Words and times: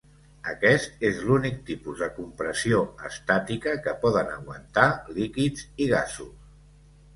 Aquest 0.51 1.03
es 1.09 1.19
l'únic 1.27 1.59
tipus 1.67 2.01
de 2.05 2.07
compressió 2.15 2.81
estàtica 3.11 3.77
que 3.85 3.95
poden 4.07 4.33
aguantar 4.39 4.89
líquids 5.21 5.69
i 5.87 5.91
gasos. 5.95 6.35